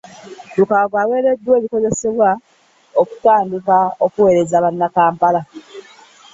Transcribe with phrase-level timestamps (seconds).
[0.57, 2.29] Lukwago aweereddwa ebikozesebwa
[3.01, 5.41] okutandika okuweereza bannakampala